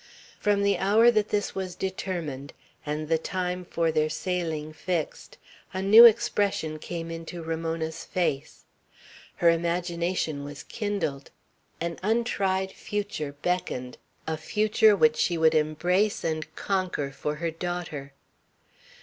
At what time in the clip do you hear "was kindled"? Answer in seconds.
10.43-11.29